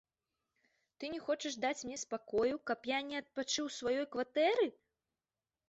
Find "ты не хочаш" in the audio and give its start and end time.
1.01-1.57